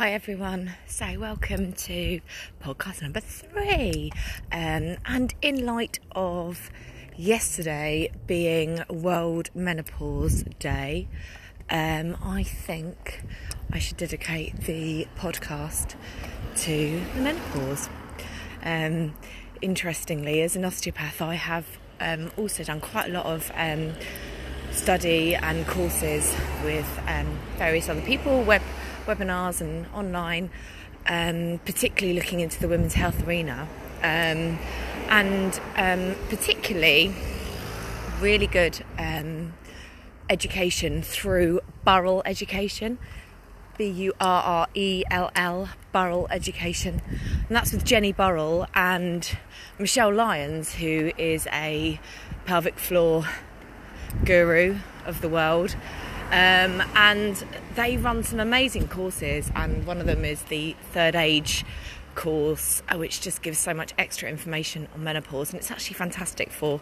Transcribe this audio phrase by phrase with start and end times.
[0.00, 0.72] Hi everyone.
[0.86, 2.20] So welcome to
[2.62, 4.10] podcast number three.
[4.50, 6.70] Um, and in light of
[7.18, 11.06] yesterday being World Menopause Day,
[11.68, 13.24] um, I think
[13.70, 15.96] I should dedicate the podcast
[16.60, 17.90] to the menopause.
[18.62, 19.14] Um,
[19.60, 21.66] interestingly, as an osteopath, I have
[22.00, 23.92] um, also done quite a lot of um,
[24.70, 28.62] study and courses with um, various other people, web
[29.14, 30.50] webinars and online,
[31.06, 33.68] um, particularly looking into the women's health arena,
[34.02, 34.58] um,
[35.08, 37.12] and um, particularly
[38.20, 39.52] really good um,
[40.28, 42.98] education through Burrell Education.
[43.78, 47.00] B U R R E L L, Burrell Education.
[47.48, 49.38] And that's with Jenny Burrell and
[49.78, 51.98] Michelle Lyons, who is a
[52.44, 53.24] pelvic floor
[54.22, 55.76] guru of the world.
[56.30, 57.44] Um, and
[57.74, 61.64] they run some amazing courses, and one of them is the third age
[62.14, 66.52] course, uh, which just gives so much extra information on menopause, and it's actually fantastic
[66.52, 66.80] for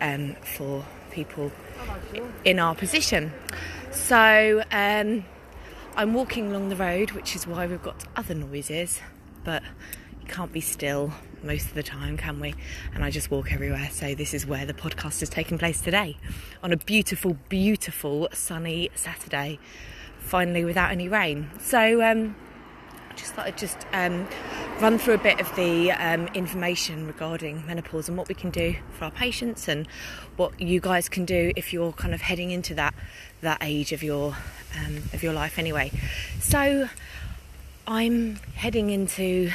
[0.00, 1.50] um, for people
[2.44, 3.32] in our position.
[3.90, 5.24] So um,
[5.96, 9.00] I'm walking along the road, which is why we've got other noises,
[9.44, 9.62] but
[10.20, 11.12] you can't be still
[11.44, 12.54] most of the time, can we?
[12.94, 13.88] And I just walk everywhere.
[13.92, 16.16] So this is where the podcast is taking place today,
[16.62, 19.58] on a beautiful, beautiful sunny Saturday,
[20.18, 21.50] finally without any rain.
[21.60, 22.34] So um,
[23.10, 24.26] I just thought I'd just um,
[24.80, 28.74] run through a bit of the um, information regarding menopause and what we can do
[28.92, 29.86] for our patients and
[30.36, 32.94] what you guys can do if you're kind of heading into that
[33.40, 34.36] that age of your
[34.78, 35.92] um, of your life anyway.
[36.40, 36.88] So
[37.86, 39.50] I'm heading into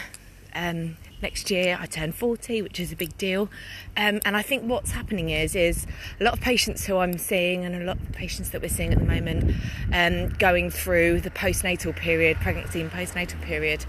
[0.53, 3.49] um, next year I turn 40, which is a big deal.
[3.97, 5.85] Um, and I think what's happening is is
[6.19, 8.93] a lot of patients who I'm seeing and a lot of patients that we're seeing
[8.93, 9.55] at the moment
[9.93, 13.85] um, going through the postnatal period, pregnancy and postnatal period.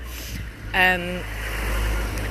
[0.73, 1.21] Um,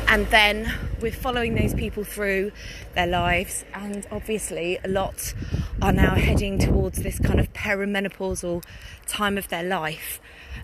[0.10, 2.52] and then we're following those people through
[2.96, 5.36] their lives, and obviously, a lot
[5.84, 8.64] are now heading towards this kind of perimenopausal
[9.06, 10.20] time of their life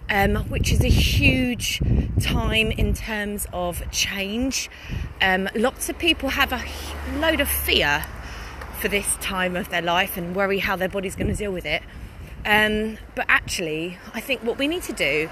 [0.10, 1.82] um, which is a huge
[2.22, 4.70] time in terms of change.
[5.22, 6.64] Um, lots of people have a
[7.20, 8.06] load of fear
[8.80, 11.66] for this time of their life and worry how their body's going to deal with
[11.66, 11.82] it.
[12.46, 15.30] Um, but actually, I think what we need to do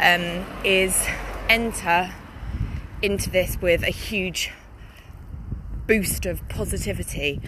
[0.00, 1.06] um, is
[1.48, 2.12] enter
[3.02, 4.52] into this with a huge
[5.86, 7.40] boost of positivity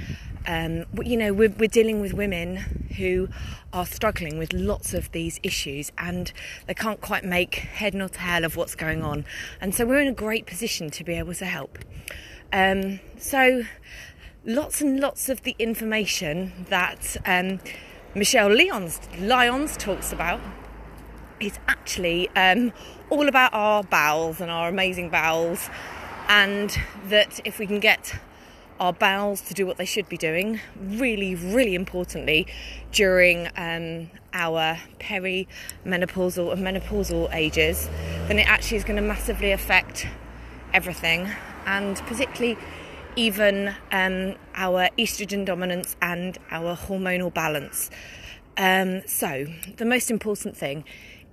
[0.48, 2.56] um, you know, we're, we're, dealing with women
[2.96, 3.28] who
[3.74, 6.32] are struggling with lots of these issues and
[6.66, 9.26] they can't quite make head nor tail of what's going on.
[9.60, 11.78] And so we're in a great position to be able to help.
[12.50, 13.64] Um, so,
[14.46, 17.60] lots and lots of the information that um,
[18.14, 20.40] Michelle Lyons, Lyons talks about
[21.40, 22.72] is actually um,
[23.10, 25.68] all about our bowels and our amazing bowels,
[26.26, 26.74] and
[27.08, 28.18] that if we can get
[28.80, 32.46] our bowels to do what they should be doing, really, really importantly,
[32.92, 37.88] during um, our perimenopausal and menopausal ages,
[38.28, 40.06] then it actually is going to massively affect
[40.72, 41.28] everything,
[41.66, 42.56] and particularly
[43.16, 47.90] even um, our estrogen dominance and our hormonal balance.
[48.56, 49.46] Um, so,
[49.76, 50.84] the most important thing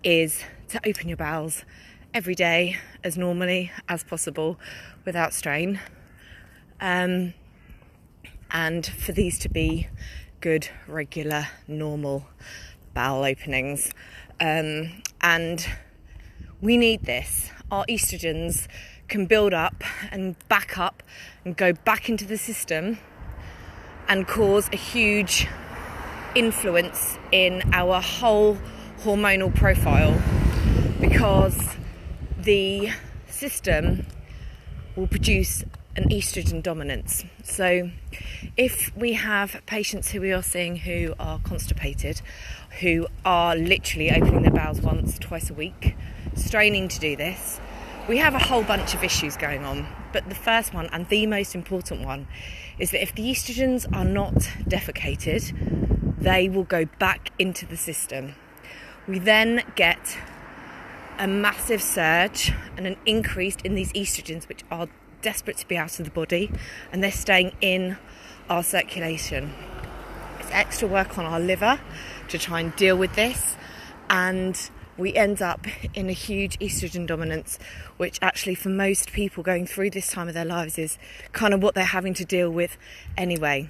[0.03, 1.63] is to open your bowels
[2.13, 4.59] every day as normally as possible
[5.05, 5.79] without strain
[6.79, 7.33] um,
[8.51, 9.87] and for these to be
[10.41, 12.27] good, regular, normal
[12.93, 13.91] bowel openings.
[14.39, 15.67] Um, and
[16.61, 17.49] we need this.
[17.71, 18.67] Our estrogens
[19.07, 21.03] can build up and back up
[21.43, 22.97] and go back into the system
[24.07, 25.47] and cause a huge
[26.35, 28.57] influence in our whole
[29.01, 30.21] hormonal profile
[30.99, 31.75] because
[32.37, 32.89] the
[33.27, 34.05] system
[34.95, 35.63] will produce
[35.95, 37.23] an estrogen dominance.
[37.43, 37.89] So,
[38.57, 42.21] if we have patients who we are seeing who are constipated,
[42.81, 45.95] who are literally opening their bowels once, twice a week,
[46.35, 47.59] straining to do this,
[48.07, 49.87] we have a whole bunch of issues going on.
[50.11, 52.27] But the first one, and the most important one,
[52.77, 54.33] is that if the estrogens are not
[54.67, 58.35] defecated, they will go back into the system.
[59.07, 60.17] We then get
[61.17, 64.87] a massive surge and an increase in these estrogens, which are
[65.25, 66.51] desperate to be out of the body
[66.91, 67.97] and they're staying in
[68.47, 69.51] our circulation.
[70.39, 71.79] It's extra work on our liver
[72.27, 73.55] to try and deal with this,
[74.07, 74.69] and
[74.99, 77.57] we end up in a huge estrogen dominance,
[77.97, 80.99] which actually, for most people going through this time of their lives, is
[81.31, 82.77] kind of what they're having to deal with
[83.17, 83.67] anyway.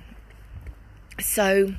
[1.22, 1.76] So,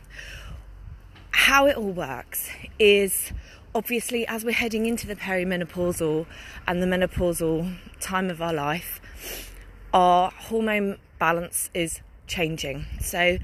[1.33, 3.33] how it all works is
[3.75, 6.25] obviously, as we're heading into the perimenopausal
[6.67, 9.01] and the menopausal time of our life,
[9.97, 12.85] our hormone balance is changing.
[13.01, 13.39] So,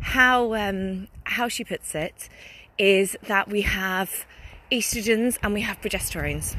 [0.00, 2.30] how um, how she puts it
[2.78, 4.24] is that we have
[4.72, 6.56] estrogens and we have progesterones,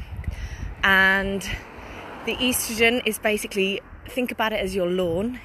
[0.84, 1.42] and
[2.26, 5.40] the estrogen is basically think about it as your lawn,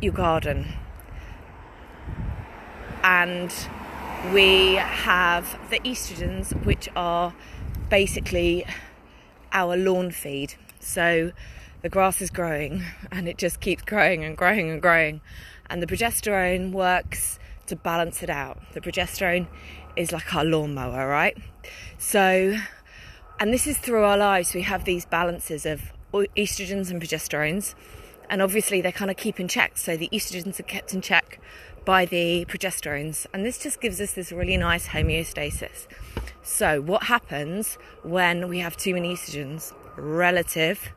[0.00, 0.72] your garden,
[3.02, 3.52] and
[4.32, 7.34] we have the estrogens, which are
[7.90, 8.64] basically
[9.52, 10.54] our lawn feed.
[10.78, 11.32] So
[11.82, 12.82] the grass is growing
[13.12, 15.20] and it just keeps growing and growing and growing.
[15.70, 18.58] And the progesterone works to balance it out.
[18.72, 19.46] The progesterone
[19.96, 21.36] is like our lawnmower, right?
[21.98, 22.56] So,
[23.38, 27.74] and this is through our lives, we have these balances of estrogens and progesterones.
[28.30, 29.76] And obviously, they kind of keep in check.
[29.76, 31.40] So the estrogens are kept in check
[31.88, 35.86] by the progesterones, and this just gives us this really nice homeostasis.
[36.42, 40.92] So, what happens when we have too many estrogens relative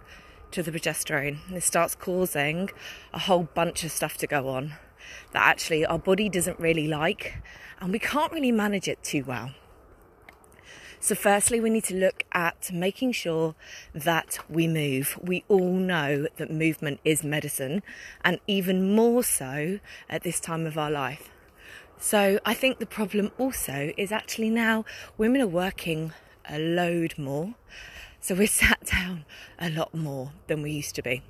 [0.52, 1.40] to the progesterone?
[1.50, 2.70] This starts causing
[3.14, 4.74] a whole bunch of stuff to go on
[5.32, 7.42] that actually our body doesn't really like,
[7.80, 9.52] and we can't really manage it too well.
[11.00, 13.56] So, firstly, we need to look at making sure
[13.92, 15.18] that we move.
[15.20, 17.82] We all know that movement is medicine,
[18.24, 21.32] and even more so at this time of our life.
[21.98, 24.86] So, I think the problem also is actually now
[25.18, 26.14] women are working
[26.48, 27.56] a load more.
[28.24, 29.26] So, we're sat down
[29.58, 31.24] a lot more than we used to be.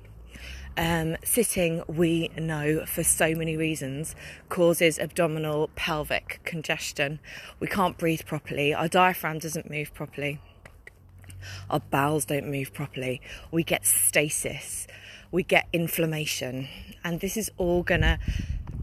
[0.76, 4.14] Um, sitting, we know for so many reasons,
[4.50, 7.18] causes abdominal pelvic congestion.
[7.60, 10.40] We can't breathe properly, our diaphragm doesn't move properly,
[11.70, 14.86] our bowels don't move properly, we get stasis,
[15.30, 16.68] we get inflammation,
[17.02, 18.18] and this is all gonna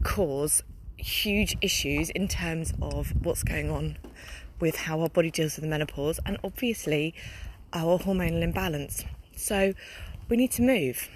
[0.04, 0.64] cause
[0.98, 3.98] huge issues in terms of what's going on
[4.60, 6.20] with how our body deals with the menopause.
[6.26, 7.16] And obviously
[7.74, 9.06] our hormonal imbalance.
[9.36, 9.74] So
[10.28, 11.10] we need to move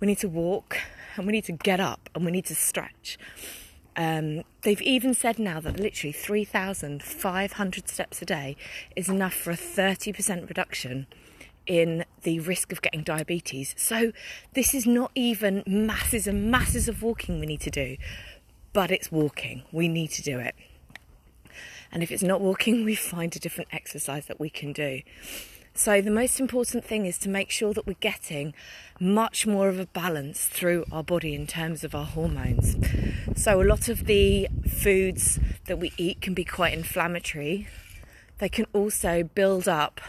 [0.00, 0.78] we need to walk
[1.16, 3.18] and we need to get up and we need to stretch.
[3.96, 8.56] Um, they've even said now that literally 3,500 steps a day
[8.94, 11.06] is enough for a 30% reduction
[11.66, 13.74] in the risk of getting diabetes.
[13.78, 14.12] So,
[14.52, 17.96] this is not even masses and masses of walking we need to do,
[18.72, 19.62] but it's walking.
[19.72, 20.54] We need to do it.
[21.92, 25.02] And if it's not walking, we find a different exercise that we can do.
[25.74, 28.54] So, the most important thing is to make sure that we're getting
[28.98, 32.76] much more of a balance through our body in terms of our hormones.
[33.36, 37.68] So, a lot of the foods that we eat can be quite inflammatory,
[38.38, 40.00] they can also build up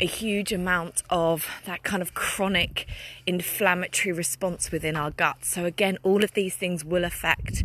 [0.00, 2.86] a huge amount of that kind of chronic
[3.26, 5.44] inflammatory response within our gut.
[5.44, 7.62] So, again, all of these things will affect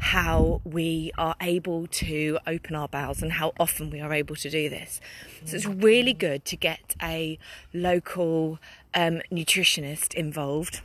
[0.00, 4.48] how we are able to open our bowels and how often we are able to
[4.48, 5.00] do this.
[5.44, 7.38] So, it's really good to get a
[7.74, 8.58] local
[8.94, 10.80] um, nutritionist involved.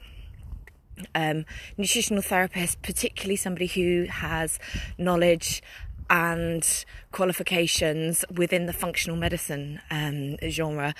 [1.15, 1.45] Um,
[1.77, 4.59] nutritional therapist, particularly somebody who has
[4.99, 5.63] knowledge
[6.09, 10.93] and qualifications within the functional medicine um, genre.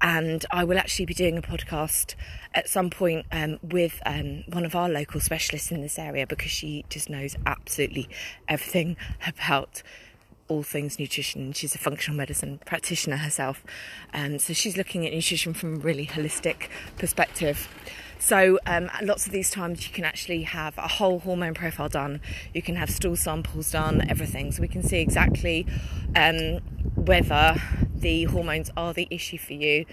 [0.00, 2.14] And I will actually be doing a podcast
[2.54, 6.50] at some point um, with um, one of our local specialists in this area because
[6.50, 8.08] she just knows absolutely
[8.46, 8.96] everything
[9.26, 9.82] about
[10.48, 11.52] all things nutrition.
[11.52, 13.64] She's a functional medicine practitioner herself,
[14.12, 17.68] and so she's looking at nutrition from a really holistic perspective.
[18.18, 22.20] So, um, lots of these times you can actually have a whole hormone profile done,
[22.54, 24.52] you can have stool samples done, everything.
[24.52, 25.66] So, we can see exactly
[26.14, 26.58] um,
[26.94, 27.60] whether
[27.94, 29.84] the hormones are the issue for you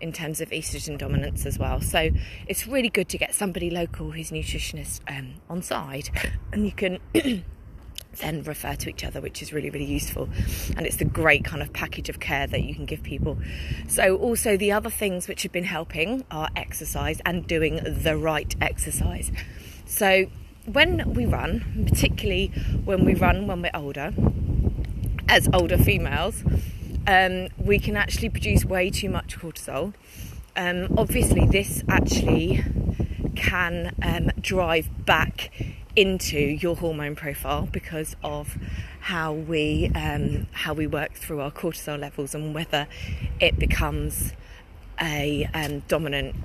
[0.00, 1.80] in terms of estrogen dominance as well.
[1.80, 2.10] So,
[2.46, 6.08] it's really good to get somebody local who's nutritionist um, on side,
[6.52, 6.98] and you can.
[8.18, 10.28] then refer to each other, which is really, really useful.
[10.76, 13.38] And it's the great kind of package of care that you can give people.
[13.88, 18.54] So, also, the other things which have been helping are exercise and doing the right
[18.60, 19.30] exercise.
[19.86, 20.26] So,
[20.66, 22.48] when we run, particularly
[22.84, 24.12] when we run when we're older,
[25.28, 26.44] as older females,
[27.06, 29.94] um, we can actually produce way too much cortisol.
[30.54, 32.62] Um, obviously, this actually
[33.34, 35.50] can um, drive back
[35.94, 38.56] into your hormone profile because of
[39.00, 42.86] how we um, how we work through our cortisol levels and whether
[43.40, 44.32] it becomes
[45.00, 46.36] a um, dominant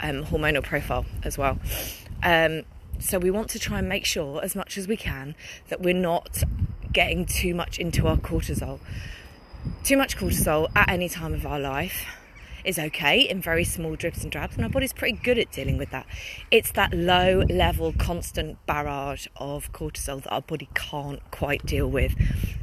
[0.00, 1.58] um, hormonal profile as well.
[2.22, 2.62] Um,
[2.98, 5.34] so we want to try and make sure as much as we can
[5.68, 6.42] that we're not
[6.92, 8.80] getting too much into our cortisol.
[9.84, 12.04] Too much cortisol at any time of our life
[12.64, 15.78] is okay in very small drips and drabs, and our body's pretty good at dealing
[15.78, 16.06] with that.
[16.50, 22.14] It's that low level, constant barrage of cortisol that our body can't quite deal with,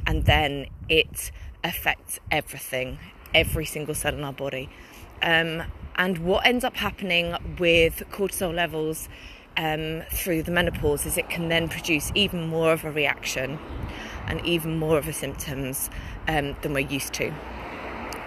[0.06, 1.30] and then it
[1.62, 2.98] affects everything,
[3.34, 4.68] every single cell in our body.
[5.22, 5.64] Um,
[5.96, 9.08] and what ends up happening with cortisol levels
[9.56, 13.58] um, through the menopause is it can then produce even more of a reaction
[14.26, 15.90] and even more of the symptoms
[16.28, 17.32] um, than we're used to.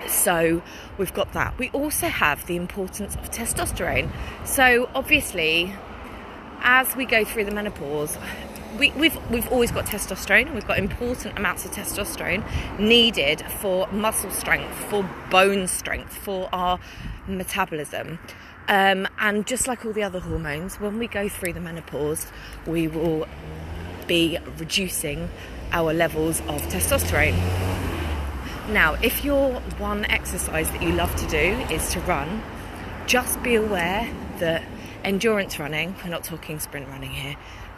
[0.08, 0.62] So
[0.98, 1.58] we've got that.
[1.58, 4.12] We also have the importance of testosterone.
[4.46, 5.74] So obviously,
[6.62, 8.18] as we go through the menopause,
[8.78, 10.54] we, have we've, we've always got testosterone.
[10.54, 12.44] We've got important amounts of testosterone
[12.80, 16.80] needed for muscle strength, for bone strength, for our
[17.28, 18.20] metabolism.
[18.68, 22.32] Um, and just like all the other hormones, when we go through the menopause,
[22.66, 23.28] we will
[24.08, 25.30] be reducing
[25.72, 27.93] our levels of testosterone.
[28.70, 31.38] Now, if your one exercise that you love to do
[31.74, 32.42] is to run,
[33.06, 34.64] just be aware that
[35.04, 37.36] endurance running, we're not talking sprint running here,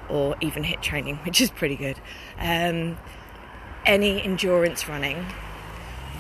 [0.10, 2.00] or even HIIT training, which is pretty good.
[2.38, 2.98] Um,
[3.86, 5.26] any endurance running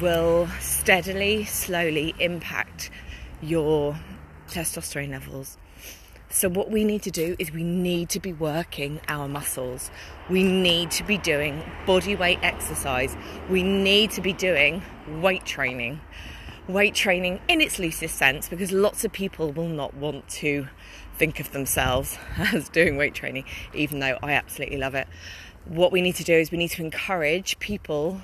[0.01, 2.89] will steadily, slowly impact
[3.41, 3.95] your
[4.47, 5.57] testosterone levels.
[6.29, 9.91] So, what we need to do is we need to be working our muscles.
[10.29, 13.15] We need to be doing body weight exercise.
[13.49, 14.81] We need to be doing
[15.21, 16.01] weight training.
[16.67, 20.67] Weight training in its loosest sense, because lots of people will not want to
[21.17, 25.07] think of themselves as doing weight training, even though I absolutely love it.
[25.65, 28.21] What we need to do is we need to encourage people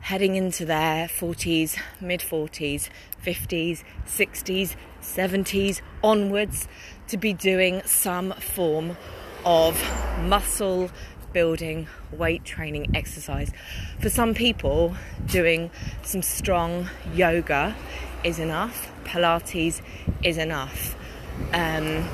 [0.00, 2.88] heading into their 40s, mid 40s,
[3.24, 6.68] 50s, 60s, 70s onwards
[7.08, 8.96] to be doing some form
[9.44, 9.80] of
[10.22, 10.90] muscle
[11.32, 13.52] building weight training exercise.
[14.00, 14.94] For some people,
[15.26, 15.70] doing
[16.02, 17.76] some strong yoga
[18.24, 19.80] is enough, Pilates
[20.22, 20.96] is enough.
[21.52, 22.08] Um,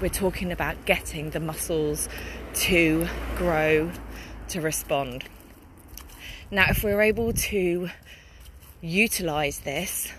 [0.00, 2.08] we're talking about getting the muscles
[2.54, 3.90] to grow,
[4.48, 5.24] to respond.
[6.50, 7.90] Now, if we're able to
[8.80, 10.10] utilize this,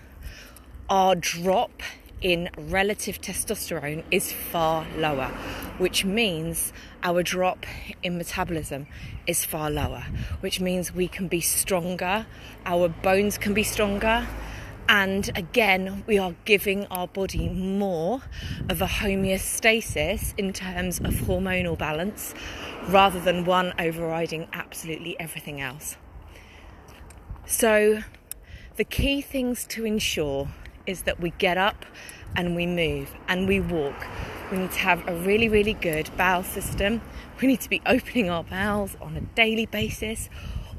[0.88, 1.82] our drop
[2.22, 5.30] in relative testosterone is far lower,
[5.80, 6.72] which means
[7.02, 7.66] our drop
[8.04, 8.86] in metabolism
[9.26, 10.06] is far lower,
[10.42, 12.28] which means we can be stronger,
[12.64, 14.28] our bones can be stronger,
[14.88, 18.22] and again, we are giving our body more
[18.70, 22.36] of a homeostasis in terms of hormonal balance
[22.88, 25.98] rather than one overriding absolutely everything else.
[27.52, 28.04] So,
[28.76, 30.50] the key things to ensure
[30.86, 31.84] is that we get up
[32.36, 34.06] and we move and we walk.
[34.52, 37.02] We need to have a really, really good bowel system.
[37.42, 40.30] We need to be opening our bowels on a daily basis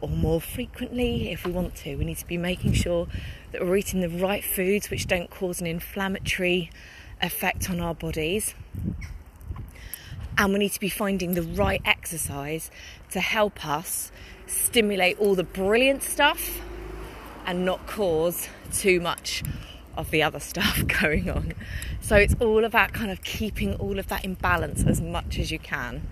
[0.00, 1.96] or more frequently if we want to.
[1.96, 3.08] We need to be making sure
[3.50, 6.70] that we're eating the right foods which don't cause an inflammatory
[7.20, 8.54] effect on our bodies.
[10.40, 12.70] And we need to be finding the right exercise
[13.10, 14.10] to help us
[14.46, 16.62] stimulate all the brilliant stuff
[17.44, 19.42] and not cause too much
[19.98, 21.52] of the other stuff going on.
[22.00, 25.50] So it's all about kind of keeping all of that in balance as much as
[25.50, 26.08] you can.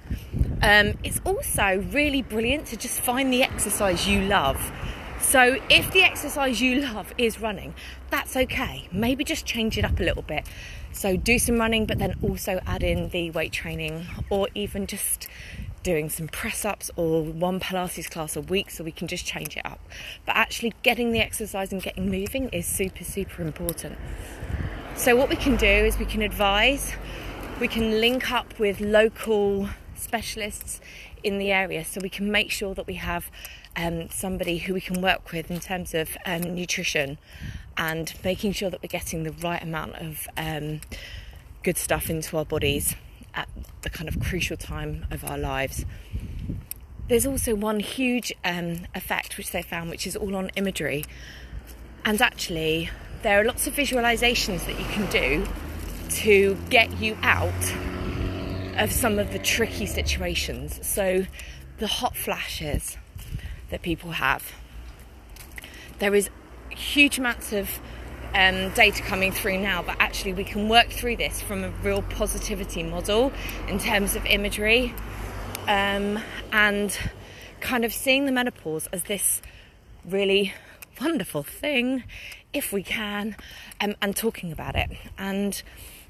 [0.61, 4.73] Um, it's also really brilliant to just find the exercise you love.
[5.21, 7.75] So if the exercise you love is running,
[8.11, 8.89] that's okay.
[8.93, 10.47] Maybe just change it up a little bit.
[10.93, 15.29] So do some running, but then also add in the weight training or even just
[15.83, 19.57] doing some press ups or one Pilates class a week so we can just change
[19.57, 19.81] it up.
[20.25, 23.99] But actually, getting the exercise and getting moving is super, super important.
[24.97, 26.93] So, what we can do is we can advise,
[27.61, 30.81] we can link up with local specialists
[31.23, 33.31] in the area so we can make sure that we have
[33.79, 37.17] um, somebody who we can work with in terms of um, nutrition
[37.77, 40.81] and making sure that we're getting the right amount of um,
[41.63, 42.97] good stuff into our bodies
[43.35, 43.49] at
[43.83, 45.87] the kind of crucial time of our lives.
[47.07, 51.05] There's also one huge um, effect which they found, which is all on imagery.
[52.05, 52.91] And actually,
[53.23, 55.47] there are lots of visualizations that you can do
[56.17, 57.53] to get you out
[58.77, 60.85] of some of the tricky situations.
[60.87, 61.27] So,
[61.79, 62.97] the hot flashes
[63.71, 64.53] that people have.
[65.99, 66.31] There is
[66.71, 67.69] huge amounts of
[68.35, 72.03] um, data coming through now, but actually we can work through this from a real
[72.03, 73.33] positivity model
[73.69, 74.95] in terms of imagery
[75.67, 76.19] um,
[76.53, 76.97] and
[77.61, 79.43] kind of seeing the menopause as this
[80.05, 80.55] really
[81.01, 82.05] wonderful thing,
[82.53, 83.37] if we can,
[83.81, 84.91] um, and talking about it.
[85.17, 85.61] And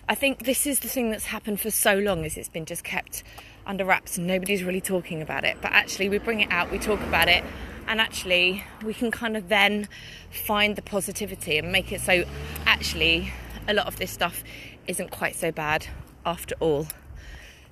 [0.08, 2.84] I think this is the thing that's happened for so long is it's been just
[2.84, 3.22] kept
[3.68, 5.58] under wraps and nobody's really talking about it.
[5.62, 7.44] But actually, we bring it out, we talk about it,
[7.86, 9.88] and actually we can kind of then
[10.30, 12.24] find the positivity and make it so
[12.66, 13.32] actually
[13.66, 14.44] a lot of this stuff
[14.86, 15.86] isn't quite so bad
[16.24, 16.86] after all.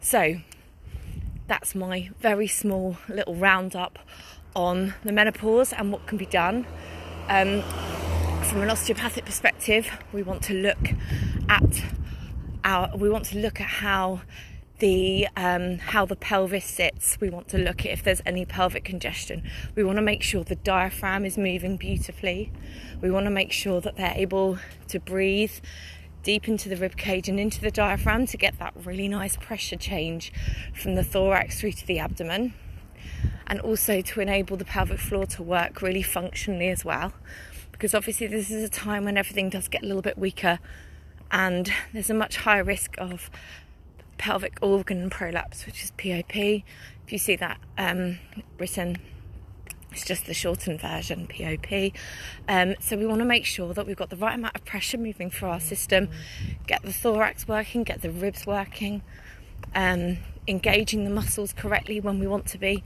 [0.01, 0.37] So
[1.47, 3.99] that's my very small little roundup
[4.55, 6.67] on the menopause and what can be done.
[7.29, 7.63] Um,
[8.43, 10.93] from an osteopathic perspective, we want to look
[11.49, 11.83] at
[12.65, 14.21] our we want to look at how
[14.79, 17.19] the um, how the pelvis sits.
[17.21, 19.43] We want to look at if there's any pelvic congestion.
[19.75, 22.53] We want to make sure the diaphragm is moving beautifully.
[23.01, 25.53] We want to make sure that they're able to breathe
[26.23, 29.77] deep into the rib cage and into the diaphragm to get that really nice pressure
[29.77, 30.33] change
[30.75, 32.55] from the thorax through to the abdomen.
[33.47, 37.13] And also to enable the pelvic floor to work really functionally as well.
[37.71, 40.59] Because obviously, this is a time when everything does get a little bit weaker
[41.31, 43.31] and there's a much higher risk of
[44.19, 46.37] pelvic organ prolapse, which is POP.
[46.37, 48.19] If you see that um,
[48.59, 48.99] written,
[49.93, 51.93] it's just the shortened version, POP.
[52.49, 54.99] Um, so we want to make sure that we've got the right amount of pressure
[54.99, 56.09] moving through our system,
[56.67, 59.03] get the thorax working, get the ribs working,
[59.75, 62.85] um, engaging the muscles correctly when we want to be,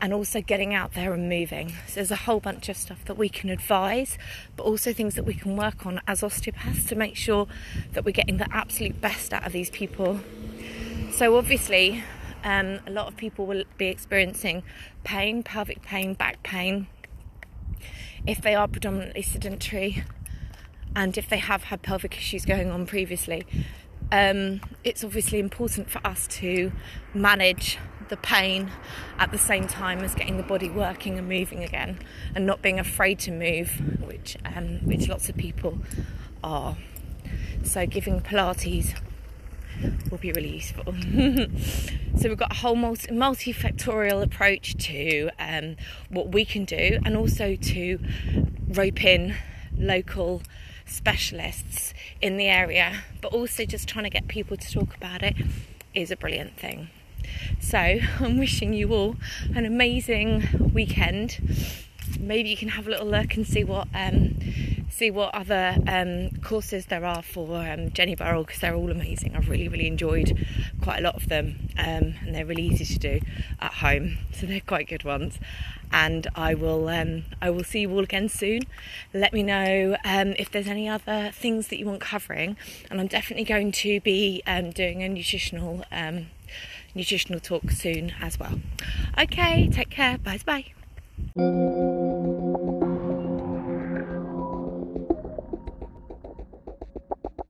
[0.00, 1.70] and also getting out there and moving.
[1.86, 4.16] So there's a whole bunch of stuff that we can advise,
[4.56, 7.46] but also things that we can work on as osteopaths to make sure
[7.92, 10.20] that we're getting the absolute best out of these people.
[11.12, 12.02] So obviously,
[12.44, 14.62] um, a lot of people will be experiencing
[15.04, 16.86] pain, pelvic pain, back pain,
[18.26, 20.04] if they are predominantly sedentary
[20.96, 23.46] and if they have had pelvic issues going on previously.
[24.12, 26.72] Um, it's obviously important for us to
[27.14, 27.78] manage
[28.10, 28.70] the pain
[29.18, 31.98] at the same time as getting the body working and moving again,
[32.34, 35.78] and not being afraid to move, which um, which lots of people
[36.44, 36.76] are.
[37.62, 38.94] So, giving Pilates
[40.10, 40.84] will be really useful.
[42.18, 45.76] so we've got a whole multi- multifactorial approach to um,
[46.10, 47.98] what we can do, and also to
[48.68, 49.34] rope in
[49.76, 50.42] local
[50.84, 55.36] specialists in the area, but also just trying to get people to talk about it
[55.94, 56.90] is a brilliant thing.
[57.60, 57.78] So
[58.20, 59.16] I'm wishing you all
[59.54, 61.38] an amazing weekend.
[62.18, 64.36] Maybe you can have a little look and see what um,
[65.00, 69.34] see what other um, courses there are for um, Jenny Burrell because they're all amazing.
[69.34, 70.46] I've really really enjoyed
[70.82, 73.20] quite a lot of them, um, and they're really easy to do
[73.60, 75.38] at home, so they're quite good ones.
[75.92, 78.62] And I will um, I will see you all again soon.
[79.14, 82.56] Let me know um, if there's any other things that you want covering,
[82.90, 84.42] and I'm definitely going to be
[84.74, 85.84] doing a nutritional
[86.94, 88.60] nutritional talk soon as well.
[89.18, 90.18] Okay, take care.
[90.18, 92.06] Bye bye.